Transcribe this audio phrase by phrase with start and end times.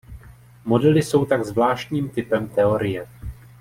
[0.65, 3.07] Modely jsou tak zvláštním typem teorie.